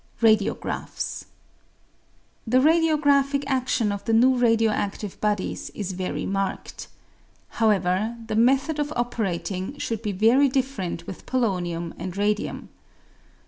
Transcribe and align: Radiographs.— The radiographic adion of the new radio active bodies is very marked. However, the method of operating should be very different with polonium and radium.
Radiographs.— 0.19 1.25
The 2.51 2.57
radiographic 2.57 3.43
adion 3.45 3.93
of 3.93 4.03
the 4.05 4.13
new 4.13 4.35
radio 4.35 4.71
active 4.71 5.21
bodies 5.21 5.69
is 5.75 5.91
very 5.91 6.25
marked. 6.25 6.87
However, 7.49 8.17
the 8.25 8.35
method 8.35 8.79
of 8.79 8.91
operating 8.95 9.77
should 9.77 10.01
be 10.01 10.11
very 10.11 10.49
different 10.49 11.05
with 11.05 11.27
polonium 11.27 11.93
and 11.99 12.17
radium. 12.17 12.69